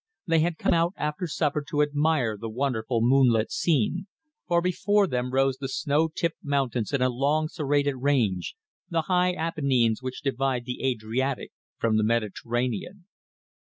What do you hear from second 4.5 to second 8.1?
before them rose the snow tipped mountains in a long serrated